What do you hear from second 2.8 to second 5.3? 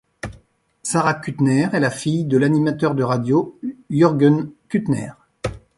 de radio Jürgen Kuttner.